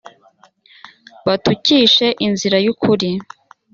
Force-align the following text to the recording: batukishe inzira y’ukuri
batukishe 1.25 2.07
inzira 2.27 2.57
y’ukuri 2.65 3.09